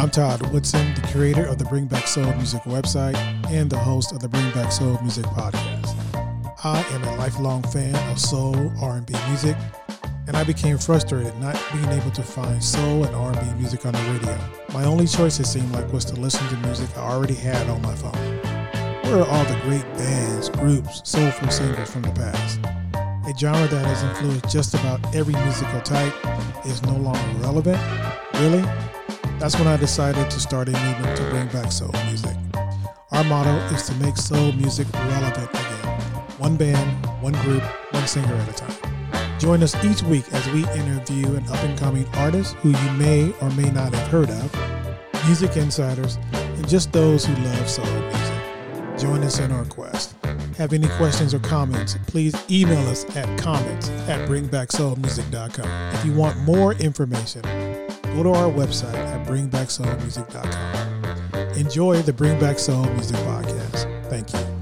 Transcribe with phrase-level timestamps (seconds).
[0.00, 3.16] I'm Todd Woodson, the creator of the Bring Back Soul Music website
[3.50, 5.94] and the host of the Bring Back Soul Music podcast.
[6.64, 9.58] I am a lifelong fan of soul R&B music,
[10.26, 13.98] and I became frustrated not being able to find soul and R&B music on the
[13.98, 14.38] radio.
[14.72, 17.82] My only choice it seemed like was to listen to music I already had on
[17.82, 18.38] my phone.
[19.02, 22.58] Where are all the great bands, groups, soulful singers from the past?
[23.28, 26.14] A genre that has influenced just about every musical type
[26.64, 27.78] is no longer relevant.
[28.36, 28.64] Really?
[29.40, 32.36] That's when I decided to start a movement to bring back soul music.
[33.10, 35.86] Our motto is to make soul music relevant again.
[36.36, 37.62] One band, one group,
[37.94, 39.38] one singer at a time.
[39.38, 43.32] Join us each week as we interview an up and coming artist who you may
[43.40, 48.98] or may not have heard of, music insiders, and just those who love soul music.
[48.98, 50.14] Join us in our quest.
[50.58, 55.94] Have any questions or comments, please email us at comments at bringbacksoulmusic.com.
[55.94, 57.40] If you want more information,
[58.14, 61.54] go to our website at bringbacksoulmusic.com.
[61.56, 63.86] Enjoy the Bring Back Soul Music podcast.
[64.08, 64.59] Thank you.